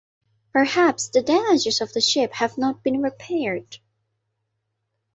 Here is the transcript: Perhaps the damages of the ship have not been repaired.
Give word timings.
Perhaps 0.51 1.09
the 1.09 1.21
damages 1.21 1.79
of 1.79 1.93
the 1.93 2.01
ship 2.01 2.33
have 2.33 2.57
not 2.57 2.81
been 2.81 3.03
repaired. 3.03 3.77